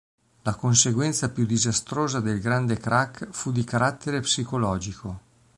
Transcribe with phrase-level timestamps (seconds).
[0.41, 5.19] La conseguenza più disastrosa del grande crack fu di carattere psicologico.